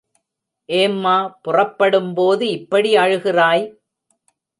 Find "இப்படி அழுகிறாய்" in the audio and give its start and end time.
2.49-3.65